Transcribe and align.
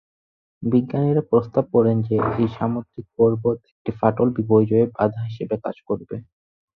বিজ্ঞানীরা 0.63 1.23
প্রস্তাব 1.31 1.65
করেন 1.75 1.97
যে 2.01 2.17
এই 2.35 2.47
সামুদ্রিক 2.55 3.05
পর্বত 3.17 3.57
একটি 3.71 3.91
ফাটল 3.99 4.27
বিপর্যয়ে 4.37 4.85
বাধা 4.95 5.21
হিসাবে 5.27 5.55
কাজ 5.65 5.75
করবে। 5.87 6.15